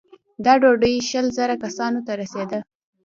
دا 0.45 0.53
ډوډۍ 0.61 0.95
شل 1.09 1.25
زره 1.37 1.55
کسانو 1.63 1.99
ته 2.05 2.13
رسېده. 2.21 2.59